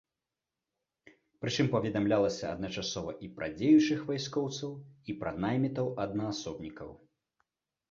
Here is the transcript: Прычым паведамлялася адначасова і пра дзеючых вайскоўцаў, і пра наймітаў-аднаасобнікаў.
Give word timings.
Прычым 1.43 1.67
паведамлялася 1.75 2.45
адначасова 2.57 3.11
і 3.29 3.31
пра 3.37 3.51
дзеючых 3.61 3.99
вайскоўцаў, 4.09 4.71
і 5.13 5.19
пра 5.23 5.37
наймітаў-аднаасобнікаў. 5.47 6.89